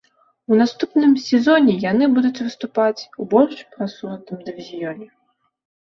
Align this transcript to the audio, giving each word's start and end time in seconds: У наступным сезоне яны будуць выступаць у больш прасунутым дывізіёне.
У 0.53 0.57
наступным 0.61 1.11
сезоне 1.25 1.75
яны 1.91 2.09
будуць 2.17 2.43
выступаць 2.47 3.01
у 3.21 3.29
больш 3.35 3.57
прасунутым 3.77 4.37
дывізіёне. 4.49 5.07